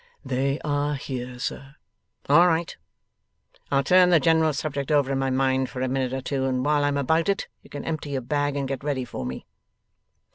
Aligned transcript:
'They 0.25 0.57
are 0.61 0.95
here, 0.95 1.37
sir.' 1.37 1.75
'All 2.27 2.47
right. 2.47 2.75
I'll 3.69 3.83
turn 3.83 4.09
the 4.09 4.19
general 4.19 4.51
subject 4.51 4.89
over 4.91 5.11
in 5.11 5.19
my 5.19 5.29
mind 5.29 5.69
for 5.69 5.79
a 5.79 5.87
minute 5.87 6.11
or 6.11 6.21
two, 6.21 6.45
and 6.45 6.65
while 6.65 6.83
I'm 6.83 6.97
about 6.97 7.29
it 7.29 7.47
you 7.61 7.69
can 7.69 7.85
empty 7.85 8.09
your 8.09 8.21
bag 8.21 8.55
and 8.55 8.67
get 8.67 8.83
ready 8.83 9.05
for 9.05 9.27
me. 9.27 9.45